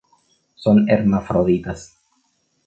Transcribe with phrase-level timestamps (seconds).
[0.55, 1.91] Son hermafroditas.